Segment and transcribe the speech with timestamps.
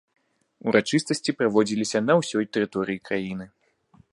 [0.69, 3.45] Урачыстасці праводзіліся на ўсёй тэрыторыі краіны.